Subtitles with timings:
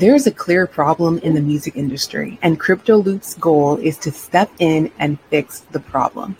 [0.00, 4.50] There is a clear problem in the music industry, and CryptoLoop's goal is to step
[4.58, 6.38] in and fix the problem.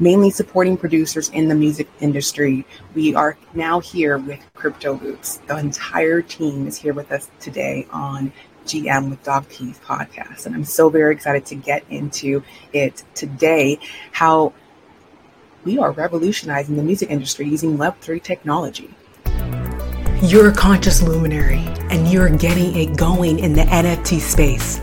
[0.00, 2.66] Mainly supporting producers in the music industry,
[2.96, 5.46] we are now here with CryptoLoops.
[5.46, 8.32] The entire team is here with us today on
[8.66, 12.42] GM with Doc Peace podcast, and I'm so very excited to get into
[12.72, 13.78] it today.
[14.10, 14.52] How
[15.64, 18.92] we are revolutionizing the music industry using Web3 technology.
[20.20, 21.60] You're a conscious luminary
[21.90, 24.80] and you're getting it going in the NFT space.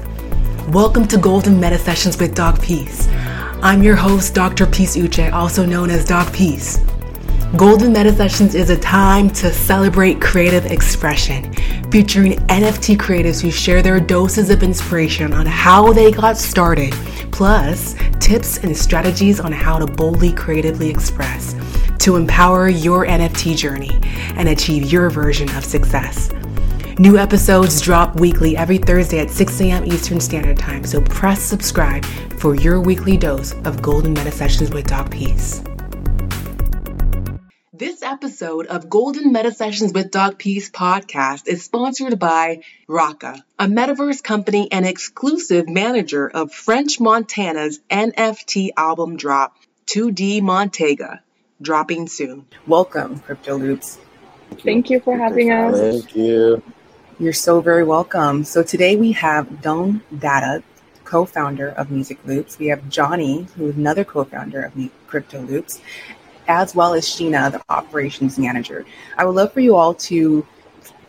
[0.70, 3.10] Welcome to Golden Meta Sessions with Doc Peace.
[3.62, 4.66] I'm your host, Dr.
[4.66, 6.80] Peace Uche, also known as Doc Peace.
[7.58, 11.52] Golden Meta Sessions is a time to celebrate creative expression,
[11.92, 16.94] featuring NFT creatives who share their doses of inspiration on how they got started,
[17.34, 21.56] plus tips and strategies on how to boldly creatively express
[22.00, 24.00] to empower your NFT journey
[24.36, 26.32] and achieve your version of success.
[26.98, 29.86] New episodes drop weekly every Thursday at 6 a.m.
[29.86, 32.06] Eastern Standard Time, so press subscribe
[32.40, 35.62] for your weekly dose of Golden Meta Sessions with Doc Peace.
[37.74, 43.66] This episode of Golden Meta Sessions with Doc Peace podcast is sponsored by Raka, a
[43.66, 51.20] metaverse company and exclusive manager of French Montana's NFT album drop, 2D Montega
[51.62, 52.46] dropping soon.
[52.68, 53.98] Welcome, Crypto Loops.
[54.60, 55.80] Thank you for having us.
[55.80, 56.62] Thank you.
[57.18, 58.44] You're so very welcome.
[58.44, 60.64] So today we have Don Data,
[61.06, 62.60] co-founder of Music Loops.
[62.60, 64.74] We have Johnny, who is another co-founder of
[65.08, 65.82] Crypto Loops,
[66.48, 68.86] as well as Sheena, the operations manager.
[69.18, 70.46] I would love for you all to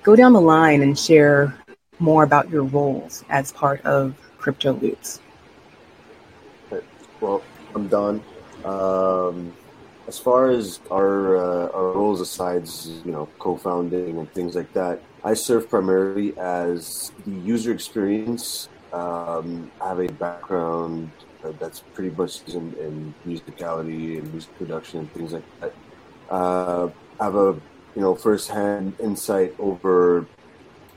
[0.03, 1.59] go down the line and share
[1.99, 5.21] more about your roles as part of Crypto Loops.
[7.21, 7.43] Well,
[7.75, 8.23] I'm Don.
[8.65, 9.53] Um,
[10.07, 12.69] as far as our uh, our roles aside,
[13.05, 18.69] you know, co-founding and things like that, I serve primarily as the user experience.
[18.93, 21.11] Um, I have a background
[21.45, 25.75] uh, that's pretty much in, in, musicality and music production and things like that.
[26.31, 26.88] Uh,
[27.19, 27.61] I have a
[27.97, 30.27] you know first-hand insight over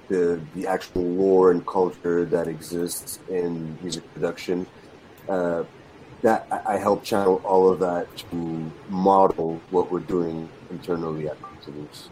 [0.08, 4.68] the the actual lore and culture that exists in music production.
[5.28, 5.64] Uh,
[6.22, 12.10] that I help channel all of that to model what we're doing internally at Continuous.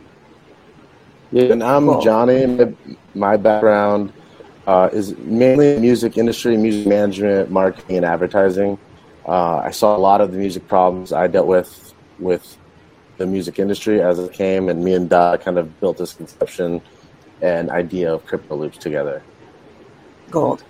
[1.32, 2.02] Yeah, and I'm cool.
[2.02, 2.46] Johnny.
[2.46, 2.74] My,
[3.14, 4.14] my background
[4.66, 8.78] uh, is mainly music industry, music management, marketing, and advertising.
[9.28, 12.58] Uh, I saw a lot of the music problems I dealt with with
[13.18, 16.82] the music industry as it came, and me and Da kind of built this conception
[17.42, 19.22] and idea of crypto loops together.
[20.32, 20.64] Gold.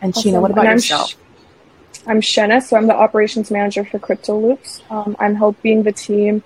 [0.00, 0.32] And awesome.
[0.32, 1.14] Sheena, what about yourself?
[2.04, 4.82] I'm Shenna, so I'm the operations manager for Crypto Loops.
[4.90, 6.42] Um, I'm helping the team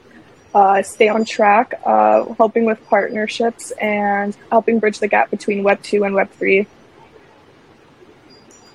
[0.54, 5.82] uh, stay on track, uh, helping with partnerships, and helping bridge the gap between Web
[5.82, 6.66] 2 and Web 3.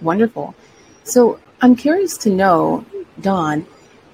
[0.02, 0.56] Wonderful.
[1.04, 2.84] So I'm curious to know,
[3.20, 3.68] Don,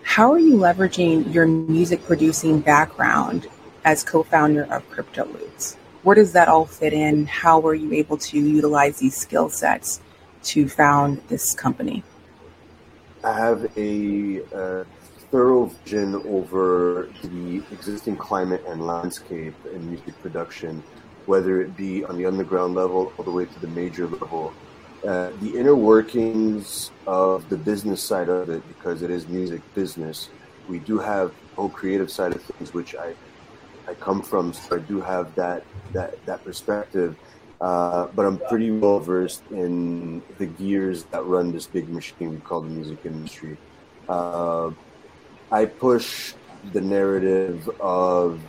[0.03, 3.47] how are you leveraging your music producing background
[3.85, 5.75] as co founder of Crypto Loops?
[6.03, 7.28] Where does that all fit in?
[7.28, 10.01] How were you able to utilize these skill sets
[10.44, 12.03] to found this company?
[13.23, 14.85] I have a, a
[15.31, 20.83] thorough vision over the existing climate and landscape in music production,
[21.25, 24.53] whether it be on the underground level all the way to the major level.
[25.05, 30.29] Uh, the inner workings of the business side of it, because it is music business,
[30.67, 33.13] we do have whole creative side of things, which I
[33.88, 35.63] I come from, so I do have that
[35.94, 37.16] that that perspective.
[37.59, 42.38] Uh, but I'm pretty well versed in the gears that run this big machine we
[42.38, 43.57] call the music industry.
[44.07, 44.72] Uh,
[45.51, 46.34] I push
[46.73, 48.40] the narrative of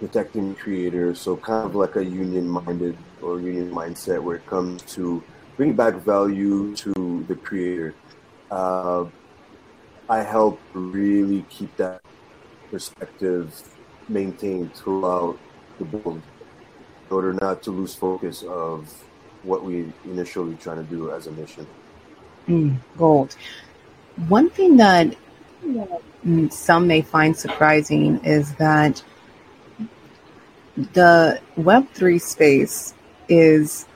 [0.00, 4.82] protecting creators, so kind of like a union minded or union mindset where it comes
[4.94, 5.22] to
[5.56, 7.94] bringing back value to the creator.
[8.50, 9.06] Uh,
[10.10, 12.02] I help really keep that
[12.70, 13.54] perspective
[14.08, 15.38] maintained throughout
[15.78, 16.20] the build
[17.12, 18.92] order not to lose focus of
[19.42, 21.66] what we initially trying to do as a mission.
[22.48, 23.36] Mm, gold.
[24.28, 25.16] One thing that
[26.50, 29.02] some may find surprising is that
[30.76, 32.94] the Web3 space
[33.28, 33.86] is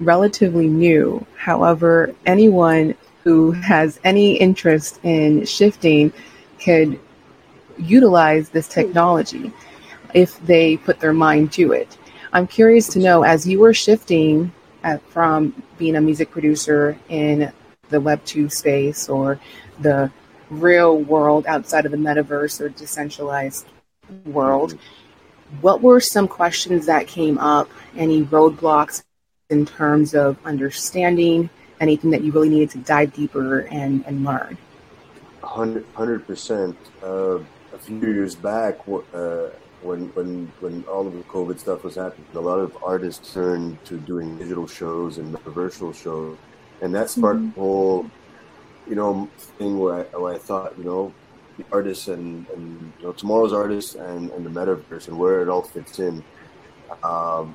[0.00, 1.24] relatively new.
[1.36, 6.12] However, anyone who has any interest in shifting
[6.60, 7.00] could
[7.78, 9.52] utilize this technology
[10.12, 11.96] if they put their mind to it.
[12.34, 14.52] I'm curious to know as you were shifting
[14.82, 17.52] at, from being a music producer in
[17.90, 19.38] the Web2 space or
[19.78, 20.10] the
[20.50, 23.66] real world outside of the metaverse or decentralized
[24.26, 24.76] world,
[25.60, 27.70] what were some questions that came up?
[27.96, 29.04] Any roadblocks
[29.48, 31.48] in terms of understanding
[31.80, 34.58] anything that you really needed to dive deeper and, and learn?
[35.40, 36.76] 100 percent.
[37.00, 37.38] Uh,
[37.72, 39.50] a few years back, uh,
[39.84, 43.82] when when when all of the COVID stuff was happening, a lot of artists turned
[43.84, 46.36] to doing digital shows and virtual shows,
[46.80, 47.54] and that sparked mm-hmm.
[47.54, 48.10] the whole,
[48.88, 49.28] you know,
[49.58, 51.12] thing where I, where I thought, you know,
[51.58, 55.48] the artists and, and you know, tomorrow's artists and, and the metaverse and where it
[55.48, 56.24] all fits in.
[57.02, 57.54] Um,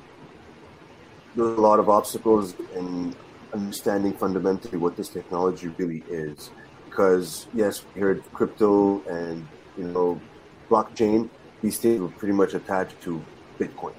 [1.34, 3.14] there's a lot of obstacles in
[3.52, 6.50] understanding fundamentally what this technology really is.
[6.86, 9.46] Because yes, we heard crypto and
[9.76, 10.20] you know
[10.68, 11.28] blockchain.
[11.62, 13.22] These things were pretty much attached to
[13.58, 13.94] Bitcoin.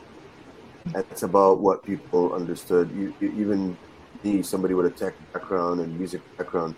[0.85, 2.89] That's about what people understood.
[2.91, 3.77] You, even
[4.23, 6.75] me, somebody with a tech background and music background,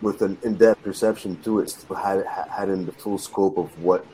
[0.00, 4.06] with an in-depth perception to it, still had had in the full scope of what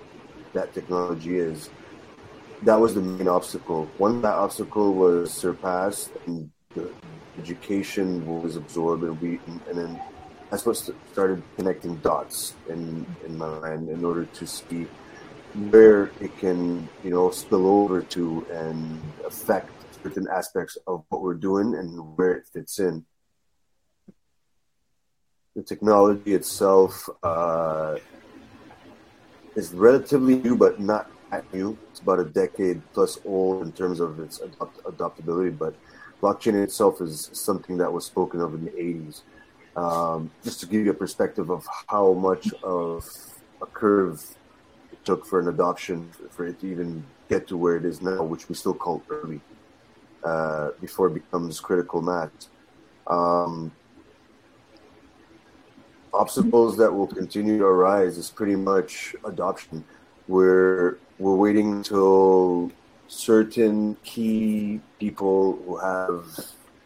[0.52, 1.70] that technology is.
[2.62, 3.88] That was the main obstacle.
[3.98, 6.90] Once that obstacle was surpassed and the
[7.38, 10.00] education was absorbed, and we and then
[10.50, 10.76] that's what
[11.12, 14.88] started connecting dots in in my mind in order to see
[15.70, 19.70] where it can you know spill over to and affect
[20.02, 23.04] certain aspects of what we're doing and where it fits in
[25.56, 27.96] the technology itself uh,
[29.56, 31.10] is relatively new, but not
[31.52, 31.76] new.
[31.90, 35.56] It's about a decade plus old in terms of its adopt- adoptability.
[35.58, 35.74] But
[36.22, 39.22] blockchain itself is something that was spoken of in the 80s.
[39.76, 43.04] Um, just to give you a perspective of how much of
[43.62, 44.22] a curve
[45.06, 48.48] took for an adoption for it to even get to where it is now, which
[48.48, 49.40] we still call early,
[50.24, 52.30] uh, before it becomes critical mass.
[53.06, 53.72] Um,
[56.12, 59.84] obstacles that will continue to arise is pretty much adoption.
[60.28, 62.72] We're we're waiting until
[63.08, 66.24] certain key people who have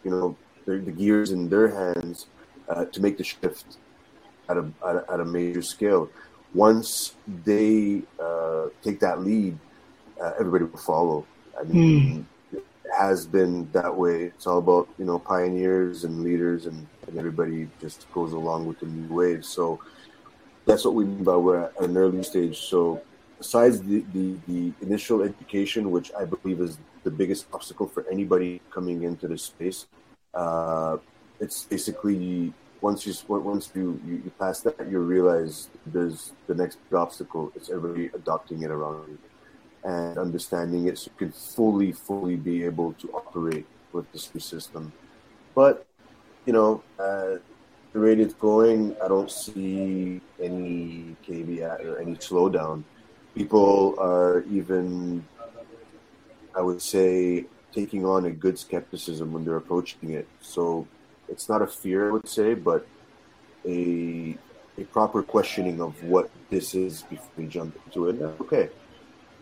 [0.05, 0.37] you know
[0.67, 2.27] the, the gears in their hands
[2.69, 3.79] uh, to make the shift
[4.51, 6.11] at a, at a, at a major scale.
[6.55, 7.15] Once
[7.45, 9.57] they uh, take that lead,
[10.21, 11.27] uh, everybody will follow.
[11.59, 12.59] I mean, mm.
[12.59, 12.65] it
[12.99, 14.25] has been that way.
[14.25, 18.81] It's all about you know pioneers and leaders and and everybody just goes along with
[18.81, 19.45] the new wave.
[19.45, 19.81] So
[20.65, 22.59] that's what we mean by we're at an early stage.
[22.59, 23.03] So
[23.39, 28.61] besides the, the, the initial education, which I believe is the biggest obstacle for anybody
[28.71, 29.87] coming into this space,
[30.35, 30.99] uh,
[31.41, 36.79] it's basically once you once you, you, you pass that, you realize there's the next
[36.93, 37.53] obstacle.
[37.55, 39.19] It's everybody adopting it around you
[39.85, 44.41] and understanding it, so you can fully, fully be able to operate with this new
[44.41, 44.93] system.
[45.55, 45.87] But
[46.47, 47.37] you know, uh,
[47.93, 52.85] the rate it's going, I don't see any caveat or any slowdown.
[53.35, 55.25] People are even,
[56.57, 60.27] I would say, taking on a good skepticism when they're approaching it.
[60.41, 60.87] So
[61.31, 62.87] it's not a fear, I would say, but
[63.67, 64.37] a
[64.79, 68.21] a proper questioning of what this is before we jump into it.
[68.41, 68.71] Okay,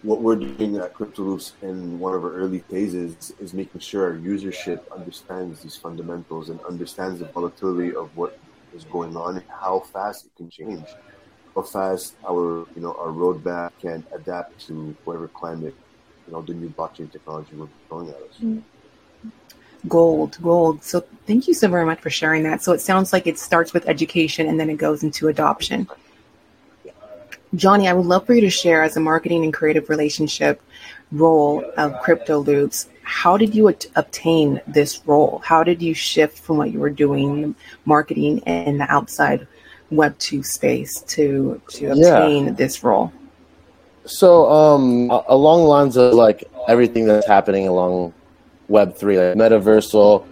[0.03, 4.17] what we're doing at CryptoLoops in one of our early phases is making sure our
[4.17, 8.39] usership understands these fundamentals and understands the volatility of what
[8.75, 10.87] is going on and how fast it can change,
[11.55, 15.75] how fast our you know our roadmap can adapt to whatever climate
[16.27, 18.37] you know the new blockchain technology will be throwing at us.
[18.43, 18.61] Mm-hmm.
[19.87, 20.83] Gold, gold.
[20.83, 22.63] So thank you so very much for sharing that.
[22.63, 25.89] So it sounds like it starts with education and then it goes into adoption.
[27.55, 30.61] Johnny, I would love for you to share as a marketing and creative relationship
[31.13, 32.89] role of Crypto Loops.
[33.03, 35.41] How did you at- obtain this role?
[35.45, 37.55] How did you shift from what you were doing,
[37.87, 39.47] marketing in the outside
[39.91, 42.53] Web two space, to to obtain yeah.
[42.53, 43.11] this role?
[44.05, 48.13] So, um, along the lines of like everything that's happening along
[48.69, 50.27] Web three, like metaversal,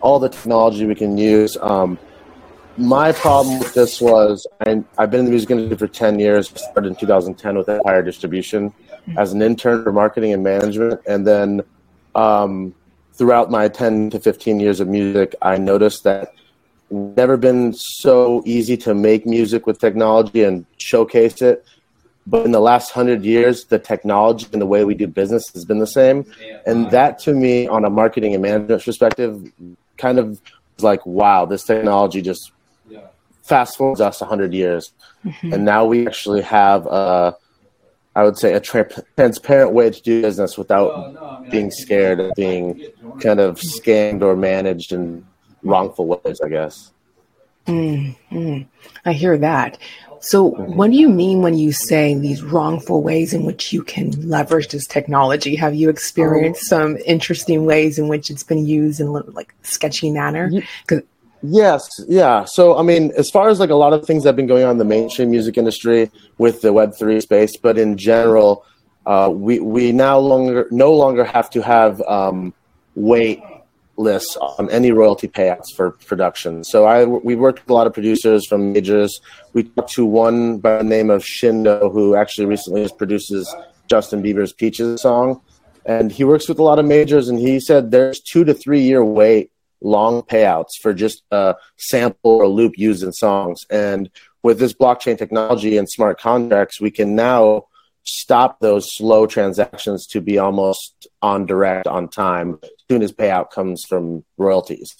[0.00, 1.56] all the technology we can use.
[1.60, 1.98] Um,
[2.76, 6.48] my problem with this was I, have been in the music industry for 10 years,
[6.48, 8.72] started in 2010 with Empire Distribution
[9.16, 11.00] as an intern for marketing and management.
[11.06, 11.62] And then
[12.14, 12.74] um,
[13.14, 16.32] throughout my 10 to 15 years of music, I noticed that
[16.90, 21.64] never been so easy to make music with technology and showcase it.
[22.26, 25.64] But in the last hundred years, the technology and the way we do business has
[25.64, 26.24] been the same.
[26.66, 29.52] And that to me, on a marketing and management perspective,
[29.96, 30.40] kind of
[30.78, 32.52] like, wow, this technology just
[33.50, 34.92] fast forwards us 100 years
[35.24, 35.52] mm-hmm.
[35.52, 37.36] and now we actually have a,
[38.14, 41.50] I would say a tra- transparent way to do business without well, no, I mean,
[41.50, 42.80] being scared of being
[43.20, 45.26] kind of scammed or managed in
[45.64, 46.92] wrongful ways i guess
[47.66, 48.62] mm-hmm.
[49.04, 49.78] i hear that
[50.20, 54.10] So, what do you mean when you say these wrongful ways in which you can
[54.28, 55.56] leverage this technology?
[55.56, 60.50] Have you experienced some interesting ways in which it's been used in like sketchy manner?
[61.42, 62.44] Yes, yeah.
[62.44, 64.64] So, I mean, as far as like a lot of things that have been going
[64.64, 68.66] on in the mainstream music industry with the Web three space, but in general,
[69.06, 72.52] uh, we we now longer no longer have to have um,
[72.94, 73.42] wait
[74.00, 76.64] lists on any royalty payouts for production.
[76.64, 79.20] So I we worked with a lot of producers from majors.
[79.52, 83.54] We talked to one by the name of Shindo, who actually recently produces
[83.88, 85.40] Justin Bieber's Peaches song,
[85.84, 87.28] and he works with a lot of majors.
[87.28, 89.52] And he said there's two to three year wait
[89.82, 93.64] long payouts for just a sample or loop used in songs.
[93.70, 94.10] And
[94.42, 97.66] with this blockchain technology and smart contracts, we can now
[98.04, 102.58] stop those slow transactions to be almost on direct on time
[102.90, 104.96] soon as payout comes from royalties.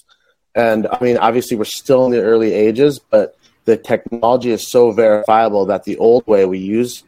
[0.55, 4.91] And I mean, obviously, we're still in the early ages, but the technology is so
[4.91, 7.03] verifiable that the old way we use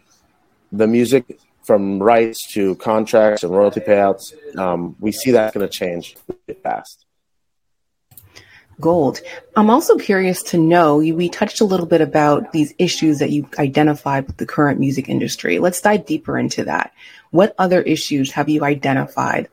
[0.72, 5.72] the music from rights to contracts and royalty payouts, um, we see that's going to
[5.72, 6.18] change
[6.62, 7.06] fast
[8.82, 9.22] gold.
[9.56, 13.48] I'm also curious to know, we touched a little bit about these issues that you
[13.58, 15.60] identified with the current music industry.
[15.60, 16.92] Let's dive deeper into that.
[17.32, 19.48] What other issues have you identified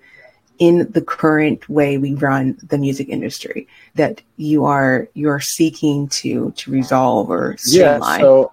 [0.61, 6.53] in the current way we run the music industry that you are you're seeking to
[6.53, 8.21] to resolve or streamline?
[8.21, 8.53] Yeah, so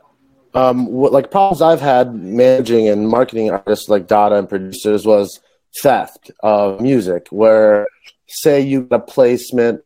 [0.56, 5.40] um, what, like problems I've had managing and marketing artists like Dada and producers was
[5.82, 7.88] theft of music, where
[8.28, 9.84] say you got a placement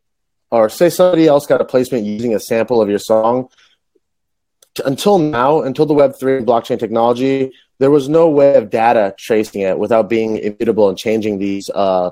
[0.51, 3.49] or say somebody else got a placement using a sample of your song
[4.85, 7.51] until now until the web3 blockchain technology
[7.81, 12.11] there was no way of data tracing it without being immutable and changing these uh,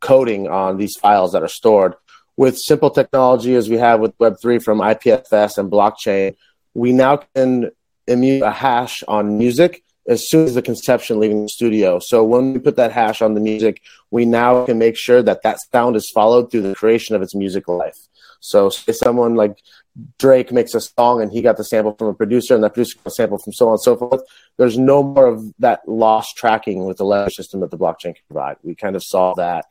[0.00, 1.94] coding on these files that are stored
[2.38, 6.34] with simple technology as we have with web3 from ipfs and blockchain
[6.74, 7.70] we now can
[8.08, 12.00] immute a hash on music as soon as the conception leaving the studio.
[12.00, 15.42] So when we put that hash on the music, we now can make sure that
[15.42, 18.08] that sound is followed through the creation of its music life.
[18.40, 19.56] So say someone like
[20.18, 22.96] Drake makes a song and he got the sample from a producer and that producer
[22.98, 24.22] got a sample from so on and so forth.
[24.56, 28.24] There's no more of that lost tracking with the ledger system that the blockchain can
[28.28, 28.56] provide.
[28.62, 29.66] We kind of saw that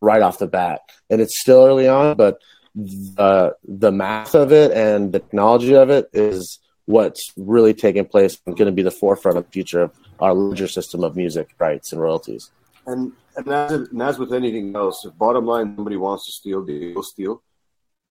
[0.00, 0.82] right off the bat.
[1.10, 2.40] And it's still early on, but
[2.74, 8.38] the the math of it and the technology of it is what's really taking place
[8.46, 11.54] and going to be the forefront of the future of our ledger system of music
[11.58, 12.50] rights and royalties.
[12.86, 16.64] And and as, and as with anything else, if bottom line somebody wants to steal,
[16.64, 17.42] they will steal.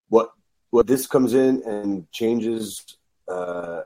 [0.08, 0.30] What
[0.70, 2.84] what this comes in and changes
[3.28, 3.82] uh,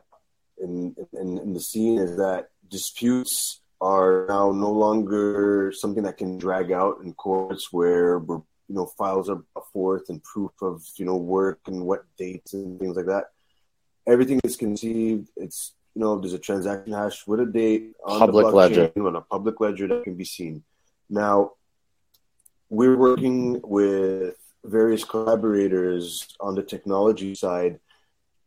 [0.62, 6.38] in, in in the scene is that disputes are now no longer something that can
[6.38, 11.04] drag out in courts where you know files are brought forth and proof of you
[11.04, 13.26] know work and what dates and things like that
[14.06, 15.28] everything is conceived.
[15.36, 19.16] It's you know there's a transaction hash with a date on public the ledger on
[19.16, 20.62] a public ledger that can be seen.
[21.08, 21.52] Now
[22.68, 27.80] we're working with various collaborators on the technology side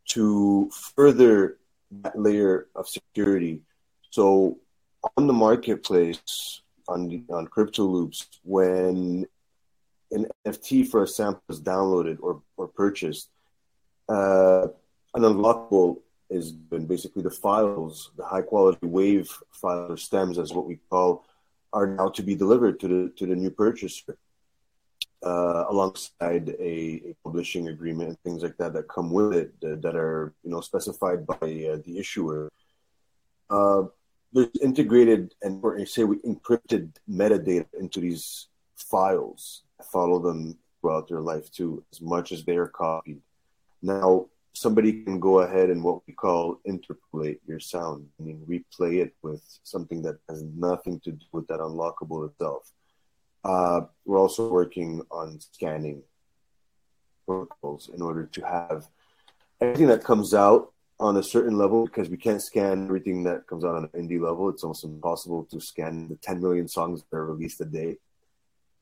[0.09, 1.57] to further
[2.01, 3.61] that layer of security.
[4.09, 4.57] So
[5.17, 9.25] on the marketplace on the, on crypto loops when
[10.11, 13.29] an NFT for a sample is downloaded or, or purchased,
[14.09, 14.67] uh,
[15.15, 20.65] an unlockable is basically the files, the high quality wave file or stems, as what
[20.65, 21.25] we call,
[21.71, 24.17] are now to be delivered to the to the new purchaser,
[25.23, 29.81] uh, alongside a, a, publishing agreement and things like that that come with it that,
[29.81, 32.51] that are you know specified by uh, the issuer.
[33.49, 33.83] Uh,
[34.33, 39.63] there's integrated and or say we encrypted metadata into these files.
[39.91, 43.21] Follow them throughout their life too, as much as they are copied.
[43.81, 49.01] Now, somebody can go ahead and what we call interpolate your sound, I mean replay
[49.01, 52.71] it with something that has nothing to do with that unlockable itself.
[53.43, 56.01] Uh, we're also working on scanning
[57.25, 58.87] protocols in order to have
[59.61, 63.65] everything that comes out on a certain level because we can't scan everything that comes
[63.65, 64.49] out on an indie level.
[64.49, 67.97] It's almost impossible to scan the 10 million songs that are released a day.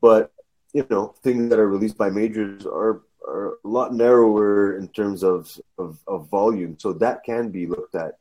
[0.00, 0.32] But
[0.72, 5.22] you know, things that are released by majors are are a lot narrower in terms
[5.22, 6.76] of, of, of volume.
[6.78, 8.18] So that can be looked at.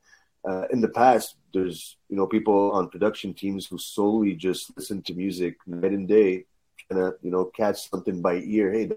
[0.48, 5.02] Uh, in the past, there's you know people on production teams who solely just listen
[5.04, 6.46] to music night and day,
[6.78, 8.72] trying to you know catch something by ear.
[8.72, 8.92] Hey,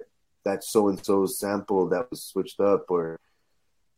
[0.44, 3.18] that's so and so's sample that was switched up, or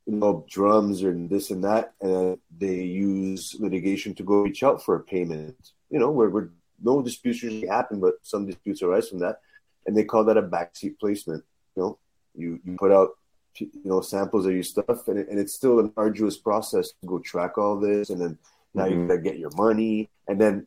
[0.07, 4.83] you know drums or this and that, and they use litigation to go reach out
[4.83, 5.73] for a payment.
[5.91, 6.51] You know where, where
[6.83, 9.41] no disputes usually happen, but some disputes arise from that,
[9.87, 11.45] and they call that a backseat placement.
[11.77, 11.99] You know,
[12.35, 13.11] you, you put out
[13.61, 17.07] you know samples of your stuff, and, it, and it's still an arduous process to
[17.07, 18.39] go track all this, and then
[18.75, 19.03] now mm-hmm.
[19.03, 20.67] you gotta get your money, and then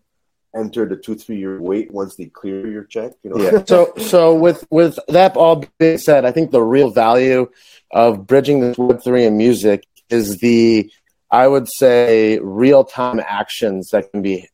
[0.55, 3.13] enter the two three year wait once they clear your check.
[3.23, 3.37] You know.
[3.37, 3.63] Yeah.
[3.65, 7.49] so so with with that all being said, I think the real value
[7.91, 10.91] of bridging this Web three and music is the
[11.31, 14.49] I would say real time actions that can be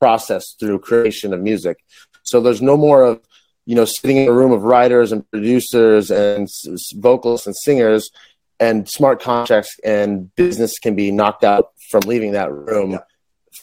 [0.00, 1.78] processed through creation of music.
[2.22, 3.20] So there's no more of
[3.70, 6.48] you know sitting in a room of writers and producers and
[6.96, 8.10] vocalists and singers
[8.58, 12.98] and smart contracts and business can be knocked out from leaving that room yeah.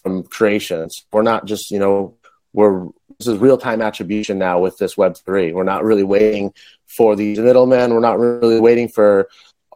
[0.01, 1.05] from creations.
[1.11, 2.15] We're not just you know
[2.53, 2.87] we're
[3.19, 5.51] this is real time attribution now with this Web three.
[5.51, 6.53] We're not really waiting
[6.95, 7.93] for these middlemen.
[7.93, 9.27] We're not really waiting for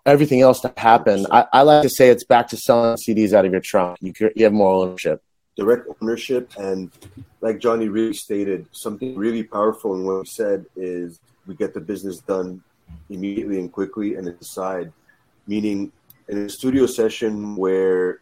[0.06, 1.26] everything else to happen.
[1.30, 3.98] I, I, like to say it's back to selling CDs out of your trunk.
[4.02, 5.22] You, you have more ownership.
[5.58, 6.92] Direct ownership, and
[7.42, 11.82] like Johnny really stated, something really powerful in what he said is we get the
[11.82, 12.64] business done
[13.10, 14.92] immediately and quickly and decide.
[15.48, 15.92] Meaning,
[16.30, 18.22] in a studio session where,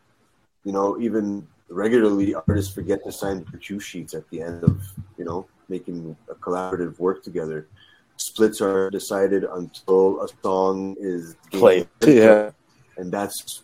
[0.64, 4.82] you know, even regularly artists forget to sign the cue sheets at the end of,
[5.18, 7.68] you know, making a collaborative work together
[8.20, 11.88] splits are decided until a song is played.
[12.06, 12.52] Yeah,
[12.98, 13.64] and that's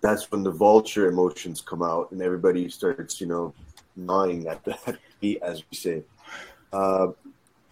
[0.00, 3.54] that's when the vulture emotions come out and everybody starts, you know,
[3.96, 6.02] gnawing at that beat, as we say.
[6.72, 7.08] Uh,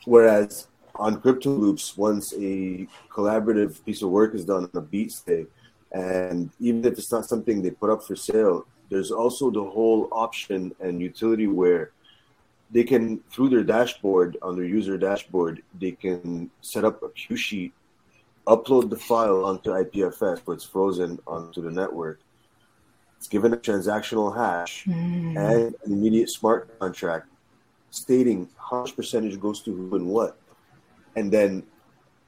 [0.05, 5.13] whereas on Crypto Loops, once a collaborative piece of work is done on a beat
[5.13, 5.47] stay,
[5.93, 10.09] and even if it's not something they put up for sale, there's also the whole
[10.13, 11.93] option and utility where
[12.71, 17.37] they can through their dashboard on their user dashboard they can set up a cue
[17.37, 17.73] sheet
[18.47, 22.21] upload the file onto ipfs where it's frozen onto the network
[23.17, 25.37] it's given a transactional hash mm.
[25.37, 27.27] and an immediate smart contract
[27.91, 30.39] stating how much percentage goes to who and what
[31.17, 31.63] and then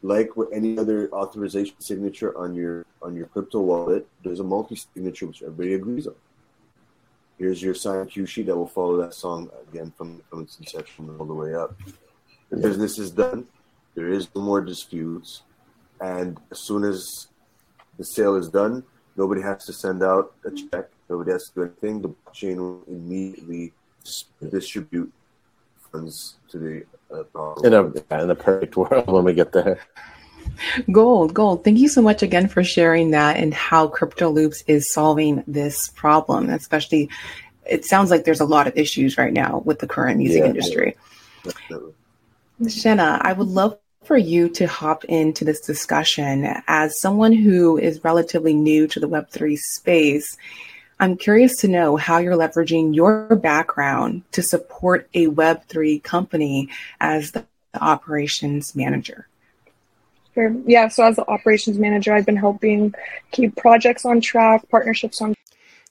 [0.02, 5.26] like with any other authorization signature on your on your crypto wallet there's a multi-signature
[5.26, 6.14] which everybody agrees on
[7.38, 11.08] here's your signed cue sheet that will follow that song again from, from its inception
[11.18, 11.78] all the way up.
[12.50, 13.46] The business is done.
[13.94, 15.42] There is no more disputes.
[16.00, 17.28] And as soon as
[17.98, 18.84] the sale is done,
[19.16, 20.90] nobody has to send out a check.
[21.08, 22.02] Nobody has to do anything.
[22.02, 23.72] The blockchain will immediately
[24.50, 25.12] distribute
[25.90, 27.86] funds to the uh, in a
[28.22, 29.80] in a perfect world when we get there.
[30.90, 31.64] Gold, gold.
[31.64, 35.88] Thank you so much again for sharing that and how Crypto Loops is solving this
[35.88, 36.48] problem.
[36.50, 37.10] Especially,
[37.66, 40.46] it sounds like there's a lot of issues right now with the current music yeah,
[40.46, 40.96] industry.
[41.44, 41.78] Yeah.
[42.62, 48.02] Shenna, I would love for you to hop into this discussion as someone who is
[48.02, 50.34] relatively new to the Web3 space.
[50.98, 57.32] I'm curious to know how you're leveraging your background to support a Web3 company as
[57.32, 57.44] the
[57.78, 59.28] operations manager.
[60.32, 60.56] Sure.
[60.64, 62.94] Yeah, so as the operations manager, I've been helping
[63.30, 65.34] keep projects on track, partnerships on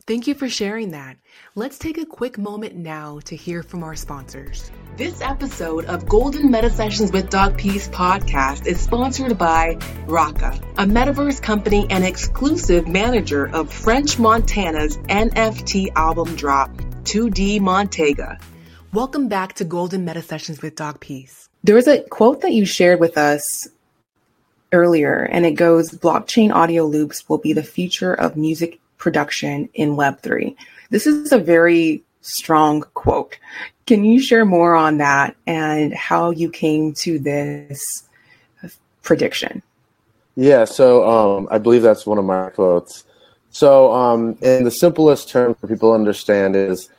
[0.07, 1.17] Thank you for sharing that.
[1.53, 4.71] Let's take a quick moment now to hear from our sponsors.
[4.95, 10.85] This episode of Golden Meta Sessions with Doc Peace podcast is sponsored by Raka, a
[10.85, 18.41] metaverse company and exclusive manager of French Montana's NFT album drop, 2D Montega.
[18.93, 21.49] Welcome back to Golden Meta Sessions with Doc Peace.
[21.65, 23.67] There was a quote that you shared with us
[24.71, 29.95] earlier, and it goes blockchain audio loops will be the future of music production in
[29.95, 30.55] Web3.
[30.89, 33.37] This is a very strong quote.
[33.85, 38.03] Can you share more on that and how you came to this
[39.01, 39.61] prediction?
[40.35, 43.05] Yeah, so um, I believe that's one of my quotes.
[43.49, 46.89] So, um, in the simplest term for people to understand is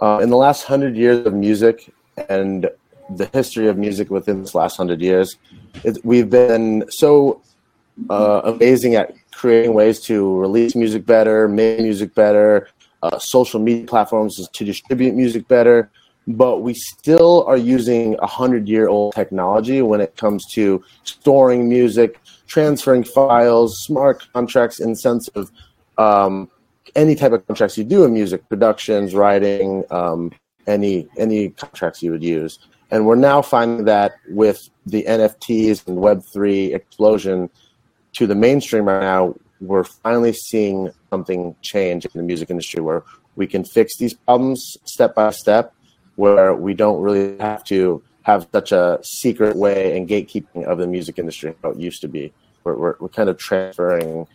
[0.00, 1.92] uh, in the last hundred years of music
[2.30, 2.70] and
[3.10, 5.36] the history of music within this last hundred years,
[5.84, 7.42] it, we've been so
[8.08, 12.68] uh, amazing at creating ways to release music better, make music better,
[13.04, 15.88] uh, social media platforms to distribute music better.
[16.26, 21.68] But we still are using a hundred year old technology when it comes to storing
[21.68, 25.50] music, transferring files, smart contracts in sense of
[25.98, 26.50] um,
[26.96, 30.32] any type of contracts you do in music, productions, writing, um,
[30.66, 32.58] any any contracts you would use.
[32.90, 37.48] And we're now finding that with the NFTs and Web3 explosion
[38.14, 43.02] to the mainstream right now, we're finally seeing something change in the music industry where
[43.36, 45.74] we can fix these problems step by step,
[46.16, 50.86] where we don't really have to have such a secret way and gatekeeping of the
[50.86, 52.32] music industry how it used to be.
[52.64, 54.26] We're, we're, we're kind of transferring,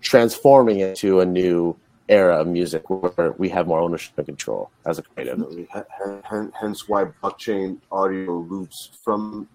[0.00, 1.76] transforming into a new
[2.08, 5.38] era of music where we have more ownership and control as a creative.
[6.60, 9.48] Hence why blockchain audio loops from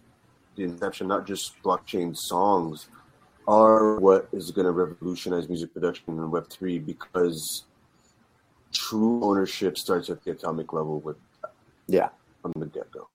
[0.55, 2.87] the inception, not just blockchain songs,
[3.47, 7.63] are what is going to revolutionize music production in Web three because
[8.73, 11.15] true ownership starts at the atomic level with
[11.87, 12.09] yeah
[12.41, 13.07] from the get go.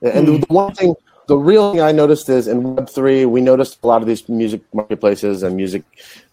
[0.00, 0.46] And mm.
[0.46, 0.94] the one thing,
[1.26, 4.28] the real thing I noticed is in Web three, we noticed a lot of these
[4.28, 5.82] music marketplaces and music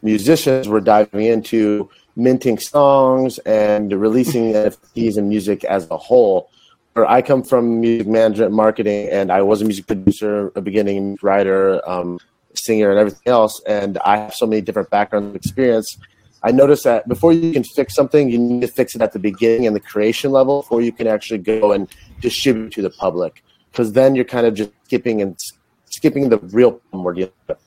[0.01, 6.49] musicians were diving into minting songs and releasing NFTs and music as a whole.
[6.93, 11.17] Where I come from music management, marketing, and I was a music producer, a beginning
[11.21, 12.19] writer, um,
[12.57, 13.61] singer, and everything else.
[13.67, 15.97] And I have so many different backgrounds of experience.
[16.43, 19.19] I noticed that before you can fix something, you need to fix it at the
[19.19, 21.89] beginning and the creation level before you can actually go and
[22.21, 23.43] distribute to the public.
[23.71, 25.37] Because then you're kind of just skipping and
[25.85, 27.57] skipping the real problem we're dealing with.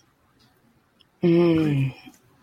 [1.23, 1.95] Mm,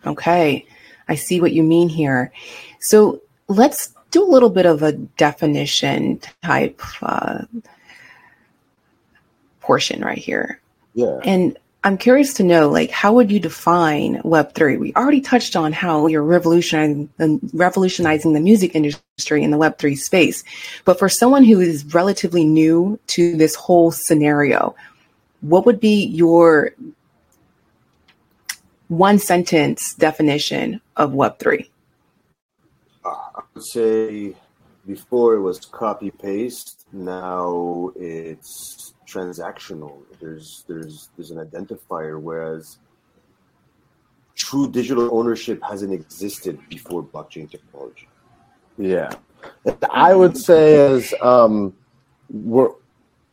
[0.06, 0.66] okay,
[1.08, 2.32] I see what you mean here.
[2.80, 7.44] So let's do a little bit of a definition type uh,
[9.60, 10.60] portion right here.
[10.94, 11.18] Yeah.
[11.24, 14.80] And I'm curious to know, like, how would you define Web3?
[14.80, 17.08] We already touched on how you're revolutionizing,
[17.52, 20.42] revolutionizing the music industry in the Web3 space.
[20.84, 24.74] But for someone who is relatively new to this whole scenario,
[25.42, 26.74] what would be your
[28.88, 31.68] one sentence definition of Web3?
[33.04, 34.34] Uh, I would say
[34.84, 40.02] before it was copy paste, now it's transactional.
[40.20, 42.78] There's there's there's an identifier, whereas
[44.34, 48.08] true digital ownership hasn't existed before blockchain technology.
[48.76, 49.10] Yeah,
[49.90, 51.74] I would say as um,
[52.30, 52.70] we're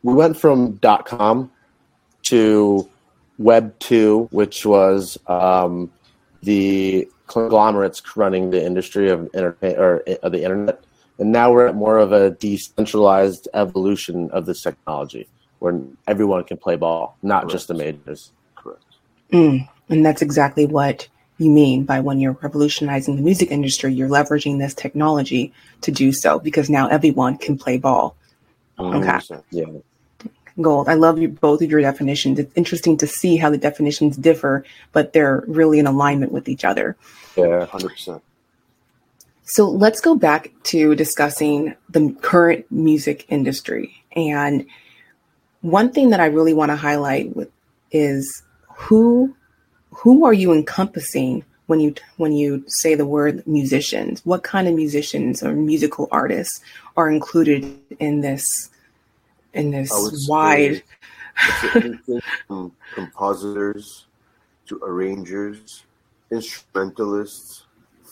[0.02, 1.50] we went from dot com
[2.24, 2.88] to
[3.38, 5.90] Web two, which was um,
[6.42, 10.84] the conglomerates running the industry of internet or of the internet,
[11.18, 15.26] and now we're at more of a decentralized evolution of this technology
[15.64, 17.52] where everyone can play ball, not Correct.
[17.52, 18.32] just the majors.
[18.54, 18.84] Correct.
[19.32, 24.10] Mm, and that's exactly what you mean by when you're revolutionizing the music industry, you're
[24.10, 28.14] leveraging this technology to do so because now everyone can play ball.
[28.78, 29.18] Okay.
[29.52, 29.64] Yeah.
[30.60, 30.86] Gold.
[30.86, 32.38] I love you, both of your definitions.
[32.38, 36.64] It's interesting to see how the definitions differ, but they're really in alignment with each
[36.66, 36.94] other.
[37.36, 38.20] Yeah, 100%.
[39.44, 44.04] So let's go back to discussing the current music industry.
[44.14, 44.66] And
[45.64, 47.50] one thing that I really want to highlight with
[47.90, 49.34] is who
[49.90, 54.20] who are you encompassing when you when you say the word musicians?
[54.26, 56.60] What kind of musicians or musical artists
[56.98, 58.68] are included in this
[59.54, 59.90] in this
[60.28, 60.82] wide
[61.34, 62.00] from
[62.50, 64.04] um, compositors
[64.66, 65.84] to arrangers,
[66.30, 67.64] instrumentalists,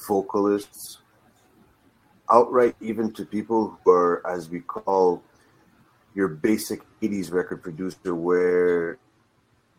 [0.09, 1.01] vocalists,
[2.31, 5.23] outright even to people who are, as we call
[6.15, 8.99] your basic 80s record producer where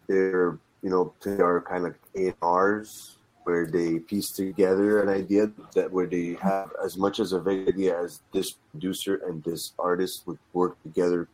[0.07, 5.91] they're you know they are kind of A&Rs where they piece together an idea that
[5.91, 10.23] where they have as much as a vague idea as this producer and this artist
[10.25, 11.27] would work together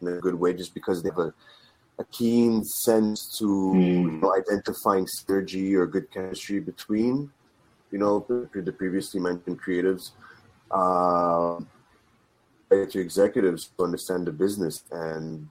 [0.00, 1.32] in a good way just because they have a,
[1.98, 4.02] a keen sense to mm.
[4.02, 7.30] you know, identifying synergy or good chemistry between
[7.90, 10.12] you know the, the previously mentioned creatives
[10.70, 11.66] um,
[12.70, 15.48] to executives to understand the business and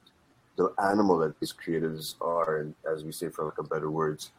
[0.55, 4.31] the animal that these creatives are, and as we say, for lack of better words.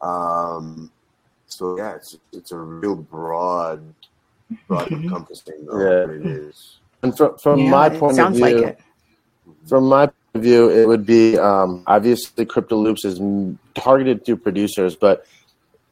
[0.00, 0.90] Um,
[1.46, 3.82] so yeah, it's it's a real broad,
[4.68, 5.04] broad mm-hmm.
[5.04, 6.00] encompassing of yeah.
[6.00, 6.78] what it is.
[7.02, 8.80] And from from yeah, my point of view, like
[9.66, 13.20] from my point of view, it would be um, obviously Crypto Loops is
[13.74, 15.26] targeted to producers, but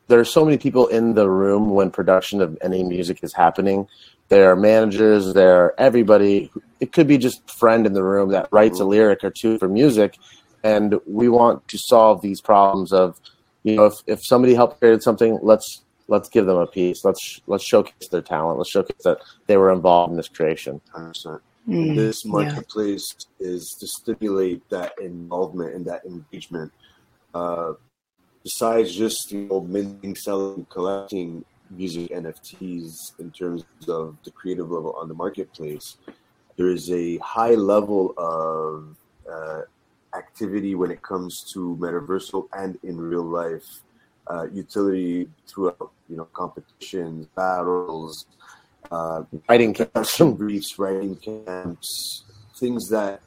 [0.08, 3.88] there are so many people in the room when production of any music is happening
[4.32, 6.50] there are managers, there are everybody.
[6.80, 9.58] It could be just a friend in the room that writes a lyric or two
[9.58, 10.16] for music,
[10.64, 13.20] and we want to solve these problems of,
[13.62, 17.04] you know, if, if somebody helped create something, let's let's give them a piece.
[17.04, 18.56] Let's let's showcase their talent.
[18.56, 19.18] Let's showcase that
[19.48, 20.80] they were involved in this creation.
[21.68, 23.48] Mm, this marketplace yeah.
[23.48, 26.72] is to stimulate that involvement and that engagement.
[27.34, 27.74] Uh,
[28.42, 31.44] besides just you know minting, selling, collecting,
[31.76, 35.96] music NFTs in terms of the creative level on the marketplace,
[36.56, 38.96] there is a high level of
[39.30, 39.62] uh,
[40.16, 43.64] activity when it comes to metaversal and in real life
[44.30, 48.26] uh, utility throughout, you know, competitions, battles,
[48.90, 52.24] uh, writing camps, briefs, writing camps,
[52.56, 53.20] things that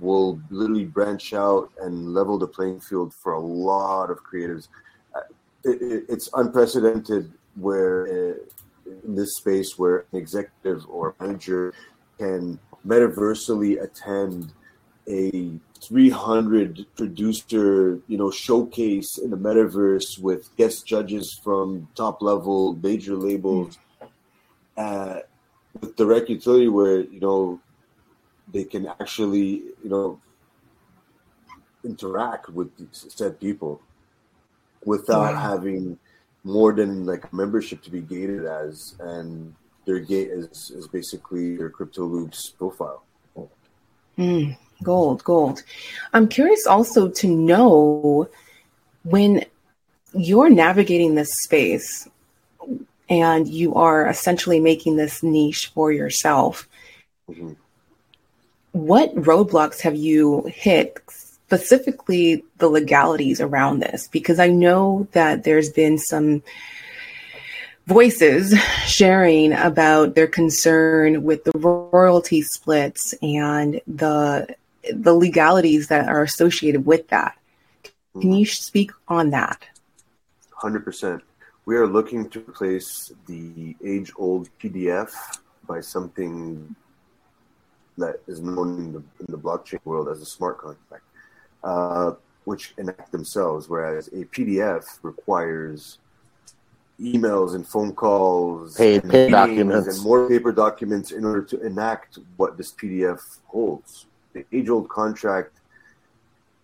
[0.00, 4.68] will literally branch out and level the playing field for a lot of creatives.
[5.14, 5.20] Uh,
[5.64, 8.34] it, it, it's unprecedented where uh,
[9.04, 11.72] in this space where an executive or manager
[12.18, 14.52] can metaversally attend
[15.08, 22.74] a 300 producer, you know, showcase in the metaverse with guest judges from top level
[22.82, 23.78] major labels,
[24.76, 25.20] uh,
[25.80, 27.60] with direct utility where you know
[28.52, 30.20] they can actually, you know,
[31.84, 33.80] interact with said people
[34.84, 35.98] without having
[36.44, 39.54] more than like membership to be gated as, and
[39.86, 43.04] their gate is, is basically your crypto loops profile.
[44.18, 45.62] Mm, gold, gold.
[46.12, 48.28] I'm curious also to know
[49.04, 49.44] when
[50.14, 52.08] you're navigating this space
[53.08, 56.68] and you are essentially making this niche for yourself.
[57.30, 57.52] Mm-hmm.
[58.72, 60.98] What roadblocks have you hit
[61.52, 66.42] specifically the legalities around this because I know that there's been some
[67.86, 74.56] voices sharing about their concern with the royalty splits and the
[74.90, 77.36] the legalities that are associated with that.
[78.18, 79.62] Can you speak on that?
[80.60, 81.20] 100%.
[81.66, 85.12] We are looking to replace the age old PDF
[85.68, 86.74] by something
[87.98, 91.04] that is known in the, in the blockchain world as a smart contract.
[91.62, 92.12] Uh,
[92.44, 95.98] which enact themselves, whereas a PDF requires
[97.00, 101.60] emails and phone calls, paid, and, paid documents, and more paper documents in order to
[101.64, 104.06] enact what this PDF holds.
[104.32, 105.60] The age-old contract,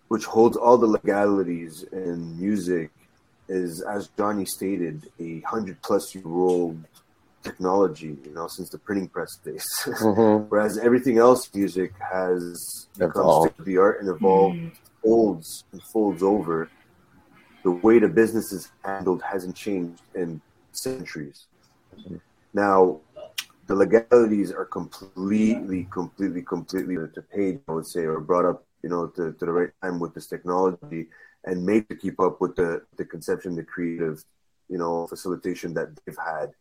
[0.07, 2.91] which holds all the legalities in music,
[3.47, 6.83] is, as Johnny stated, a hundred-plus-year-old
[7.43, 9.65] technology, you know, since the printing press days.
[9.85, 10.45] Mm-hmm.
[10.49, 14.71] Whereas everything else, music has become state of the art and evolved mm
[15.03, 16.69] folds and folds over,
[17.63, 21.47] the way the business is handled hasn't changed in centuries.
[21.97, 22.17] Mm-hmm.
[22.53, 22.99] Now,
[23.67, 28.89] the legalities are completely, completely, completely to page, I would say, or brought up, you
[28.89, 31.07] know, to, to the right time with this technology
[31.45, 34.23] and made to keep up with the, the conception, the creative,
[34.69, 36.51] you know, facilitation that they've had.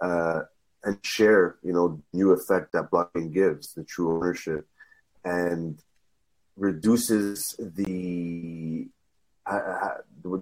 [0.00, 0.42] Uh,
[0.84, 4.66] and share, you know, new effect that blockchain gives, the true ownership.
[5.24, 5.78] And
[6.56, 8.88] reduces the
[9.46, 9.90] uh,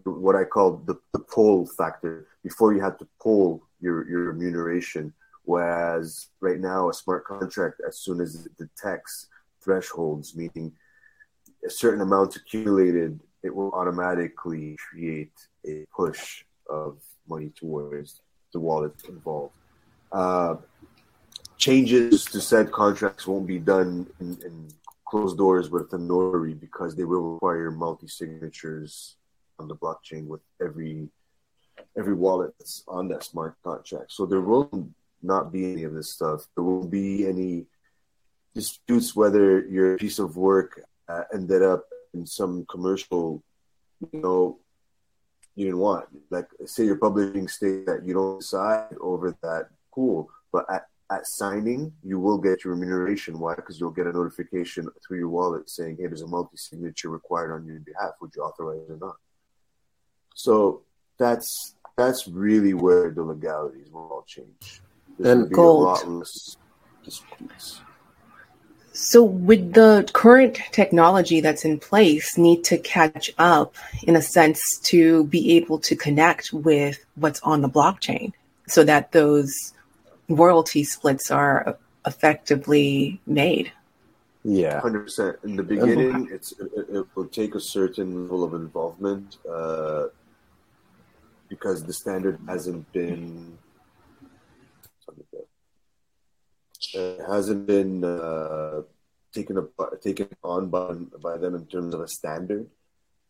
[0.05, 2.27] what I call the, the pull factor.
[2.43, 5.13] Before you had to pull your, your remuneration,
[5.45, 9.27] whereas right now a smart contract, as soon as it detects
[9.61, 10.73] thresholds, meaning
[11.67, 15.33] a certain amount accumulated, it will automatically create
[15.67, 16.99] a push of
[17.29, 18.23] money towards
[18.53, 19.53] the wallet involved.
[20.13, 20.57] Uh,
[21.59, 24.69] changes to said contracts won't be done in, in
[25.15, 29.15] closed doors with a notary because they will require multi signatures
[29.61, 31.09] on the blockchain with every
[31.97, 34.11] every wallet that's on that smart contract.
[34.11, 34.89] So there will
[35.23, 36.49] not be any of this stuff.
[36.57, 37.67] There won't be any
[38.57, 43.41] disputes whether your piece of work uh, ended up in some commercial,
[44.13, 44.59] you know,
[45.55, 46.07] you didn't want.
[46.29, 50.29] Like, say your publishing state that you don't decide over that, cool.
[50.51, 53.39] But at at signing, you will get your remuneration.
[53.39, 53.55] Why?
[53.55, 57.67] Because you'll get a notification through your wallet saying, "Hey, there's a multi-signature required on
[57.67, 58.13] your behalf.
[58.21, 59.17] Would you authorize it or not?"
[60.35, 60.83] So
[61.19, 64.83] that's that's really where the legalities will all change.
[65.19, 66.27] There's and gold.
[68.97, 74.79] So, would the current technology that's in place need to catch up, in a sense,
[74.85, 78.33] to be able to connect with what's on the blockchain,
[78.69, 79.74] so that those
[80.29, 83.73] royalty splits are effectively made.
[84.45, 85.37] Yeah, hundred percent.
[85.43, 90.09] In the beginning, it's it, it, will take a certain level of involvement uh,
[91.49, 93.57] because the standard hasn't been
[96.93, 98.83] it hasn't been uh,
[99.33, 102.67] taken up, taken on by by them in terms of a standard.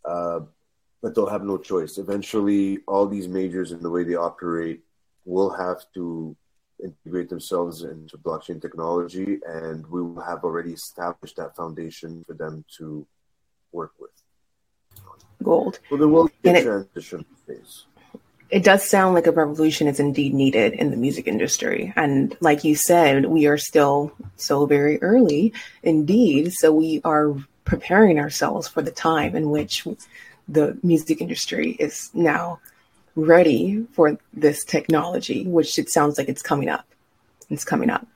[0.04, 0.40] Uh,
[1.00, 1.98] but they'll have no choice.
[1.98, 4.82] Eventually, all these majors and the way they operate
[5.24, 6.34] will have to
[6.84, 12.64] integrate themselves into blockchain technology, and we will have already established that foundation for them
[12.76, 13.06] to
[13.72, 14.10] work with.
[15.42, 15.80] Gold.
[15.90, 17.86] Well, there will be a transition phase.
[18.50, 21.92] It does sound like a revolution is indeed needed in the music industry.
[21.96, 26.52] And like you said, we are still so very early indeed.
[26.52, 29.86] So we are preparing ourselves for the time in which
[30.46, 32.60] the music industry is now
[33.16, 36.86] ready for this technology, which it sounds like it's coming up.
[37.50, 38.06] It's coming up.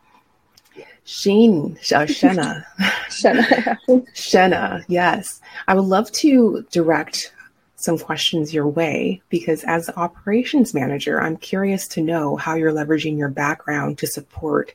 [1.05, 2.65] Sheen, uh, Shenna.
[3.09, 3.79] Shenna.
[4.13, 5.41] Shenna, yes.
[5.67, 7.33] I would love to direct
[7.77, 13.17] some questions your way because as operations manager, I'm curious to know how you're leveraging
[13.17, 14.75] your background to support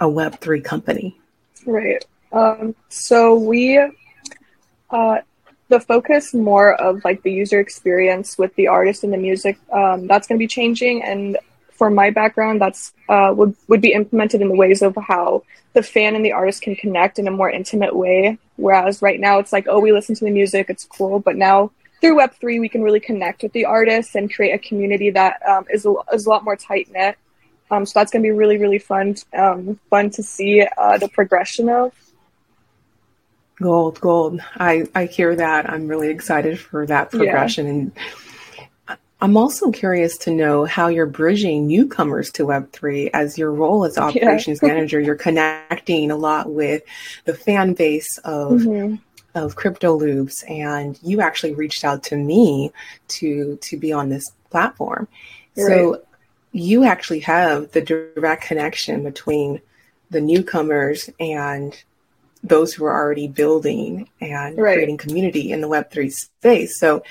[0.00, 1.18] a Web3 company.
[1.64, 2.04] Right.
[2.32, 3.80] Um, so we
[4.90, 5.18] Uh,
[5.68, 10.06] the focus more of like the user experience with the artist and the music um,
[10.06, 11.02] that's going to be changing.
[11.02, 11.36] And
[11.72, 15.82] for my background that's uh, would, would be implemented in the ways of how the
[15.82, 18.38] fan and the artist can connect in a more intimate way.
[18.56, 21.20] Whereas right now it's like oh we listen to the music it's cool.
[21.20, 25.10] But now through web3 we can really connect with the artists and create a community
[25.10, 27.16] that um, is a, is a lot more tight knit.
[27.70, 31.08] Um, so that's going to be really really fun um, fun to see uh, the
[31.08, 31.92] progression of
[33.60, 34.40] Gold, gold.
[34.56, 35.68] I, I hear that.
[35.68, 37.66] I'm really excited for that progression.
[37.66, 37.72] Yeah.
[37.72, 43.84] And I'm also curious to know how you're bridging newcomers to Web3 as your role
[43.84, 44.68] as operations yeah.
[44.74, 45.00] manager.
[45.00, 46.82] You're connecting a lot with
[47.24, 48.52] the fan base of.
[48.52, 48.96] Mm-hmm.
[49.34, 52.72] Of crypto loops, and you actually reached out to me
[53.08, 55.06] to to be on this platform.
[55.54, 55.66] Right.
[55.66, 56.02] So
[56.50, 59.60] you actually have the direct connection between
[60.10, 61.80] the newcomers and
[62.42, 64.74] those who are already building and right.
[64.74, 66.78] creating community in the Web3 space.
[66.78, 67.02] So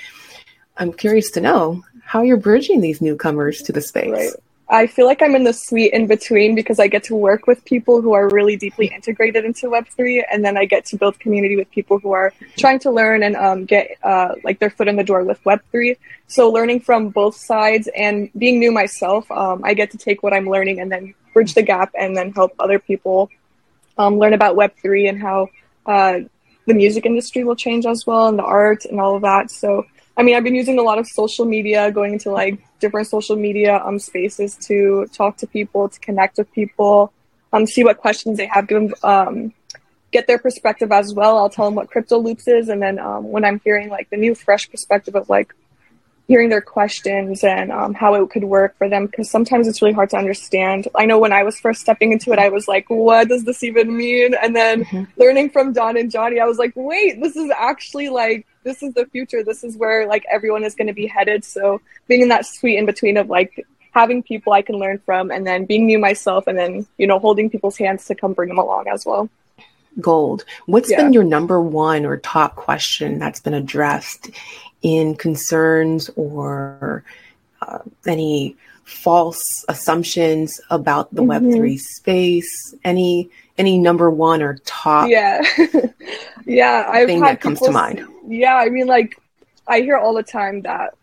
[0.76, 4.10] I'm curious to know how you're bridging these newcomers to the space.
[4.10, 4.32] Right.
[4.70, 7.64] I feel like I'm in the sweet in between because I get to work with
[7.64, 11.56] people who are really deeply integrated into Web3, and then I get to build community
[11.56, 14.96] with people who are trying to learn and um, get uh, like their foot in
[14.96, 15.96] the door with Web3.
[16.26, 20.34] So learning from both sides and being new myself, um, I get to take what
[20.34, 23.30] I'm learning and then bridge the gap and then help other people
[23.98, 25.48] um, learn about Web3 and how
[25.86, 26.20] uh,
[26.66, 29.50] the music industry will change as well and the art and all of that.
[29.50, 29.84] So,
[30.16, 33.36] I mean, I've been using a lot of social media, going into like different social
[33.36, 37.12] media um, spaces to talk to people, to connect with people,
[37.52, 39.52] um, see what questions they have, give them, um,
[40.12, 41.38] get their perspective as well.
[41.38, 44.16] I'll tell them what Crypto Loops is, and then um, when I'm hearing like the
[44.16, 45.54] new, fresh perspective of like
[46.28, 49.94] hearing their questions and um, how it could work for them because sometimes it's really
[49.94, 50.86] hard to understand.
[50.94, 53.64] I know when I was first stepping into it, I was like, what does this
[53.64, 54.34] even mean?
[54.34, 55.04] And then mm-hmm.
[55.20, 58.92] learning from Don and Johnny, I was like, wait, this is actually like, this is
[58.92, 59.42] the future.
[59.42, 61.46] This is where like everyone is going to be headed.
[61.46, 65.30] So being in that sweet in between of like having people I can learn from
[65.30, 68.50] and then being new myself and then, you know, holding people's hands to come bring
[68.50, 69.30] them along as well.
[70.00, 70.44] Gold.
[70.66, 71.02] What's yeah.
[71.02, 74.30] been your number one or top question that's been addressed
[74.82, 77.04] in concerns or
[77.62, 78.56] uh, any
[78.88, 81.46] false assumptions about the mm-hmm.
[81.46, 85.42] web3 space any any number one or top yeah
[86.46, 89.20] yeah I've thing that comes to mind yeah i mean like
[89.66, 90.94] i hear all the time that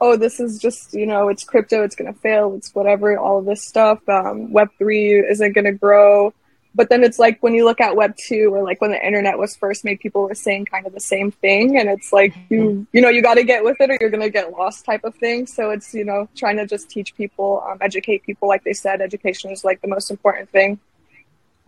[0.00, 3.40] oh this is just you know it's crypto it's going to fail it's whatever all
[3.40, 6.32] of this stuff um, web3 isn't going to grow
[6.74, 9.38] but then it's like when you look at web 2 or like when the internet
[9.38, 11.78] was first made people were saying kind of the same thing.
[11.78, 12.82] And it's like you mm-hmm.
[12.92, 15.04] you know you got to get with it or you're going to get lost type
[15.04, 15.46] of thing.
[15.46, 19.00] So it's you know trying to just teach people um, educate people like they said
[19.00, 20.78] education is like the most important thing.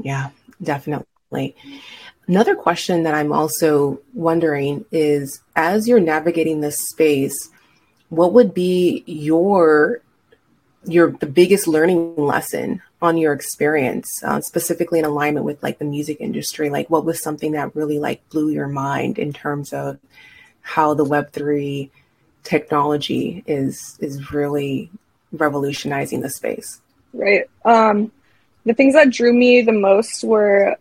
[0.01, 0.31] Yeah
[0.63, 1.55] definitely.
[2.29, 7.51] Another question that i'm also wondering is as you're navigating this space
[8.09, 10.01] what would be your
[10.85, 15.85] your the biggest learning lesson on your experience uh, specifically in alignment with like the
[15.85, 19.99] music industry like what was something that really like blew your mind in terms of
[20.63, 21.91] how the web3
[22.47, 24.89] technology is is really
[25.33, 26.81] revolutionizing the space?
[27.13, 27.45] Right.
[27.65, 28.13] Um
[28.65, 30.77] the things that drew me the most were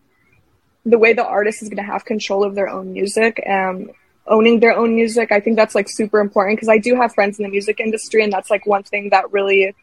[0.86, 3.91] the way the artist is going to have control of their own music and
[4.28, 5.32] owning their own music.
[5.32, 8.23] I think that's like super important because i do have friends in the music industry
[8.23, 9.75] and that's like one thing that really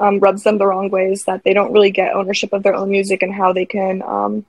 [0.00, 2.90] um, rubs them the wrong ways that they don't really get ownership of their own
[2.90, 4.44] music and how they can um,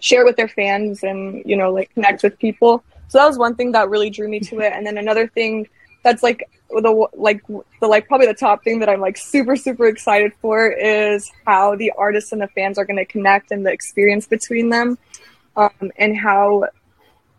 [0.00, 2.84] share with their fans and you know like connect with people.
[3.08, 4.72] So that was one thing that really drew me to it.
[4.72, 5.68] And then another thing
[6.02, 9.86] that's like the like the like probably the top thing that I'm like super super
[9.86, 13.72] excited for is how the artists and the fans are going to connect and the
[13.72, 14.98] experience between them
[15.56, 16.64] um, and how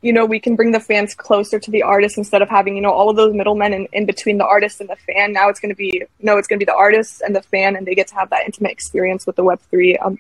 [0.06, 2.82] you know, we can bring the fans closer to the artist instead of having, you
[2.82, 5.34] know, all of those middlemen in, in between the artist and the fan.
[5.34, 7.76] Now it's going to be, no, it's going to be the artist and the fan,
[7.76, 10.20] and they get to have that intimate experience with the Web3 um,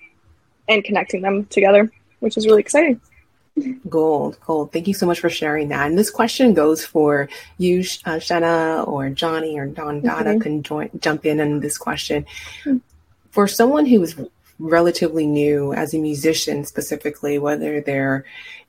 [0.67, 3.00] and connecting them together, which is really exciting.
[3.88, 4.74] Gold, gold.
[4.74, 5.86] Thank you so much for sharing that.
[5.86, 10.39] And this question goes for you, uh, Shanna, or Johnny, or Don Dada mm-hmm.
[10.39, 12.26] can join, jump in on this question.
[12.63, 12.78] Mm-hmm.
[13.30, 14.15] For someone who is
[14.57, 18.26] relatively new as a musician, specifically, whether they're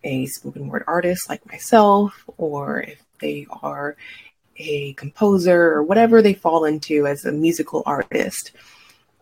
[0.07, 3.96] a spoken word artist like myself, or if they are
[4.57, 8.52] a composer or whatever they fall into as a musical artist,